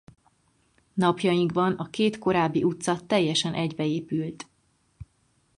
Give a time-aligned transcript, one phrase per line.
[0.93, 4.47] Napjainkban a két korábbi utca teljesen egybeépült.